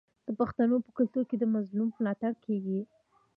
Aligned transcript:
د 0.27 0.29
پښتنو 0.39 0.75
په 0.85 0.89
کلتور 0.97 1.23
کې 1.29 1.35
د 1.39 1.43
مظلوم 1.55 1.89
ملاتړ 1.97 2.33
کیږي. 2.45 2.79